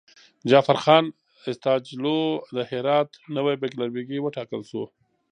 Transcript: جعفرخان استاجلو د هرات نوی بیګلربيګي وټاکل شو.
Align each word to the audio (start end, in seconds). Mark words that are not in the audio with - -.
جعفرخان 0.49 1.05
استاجلو 1.49 2.19
د 2.55 2.57
هرات 2.69 3.09
نوی 3.35 3.55
بیګلربيګي 3.61 4.17
وټاکل 4.21 4.61
شو. 4.69 4.83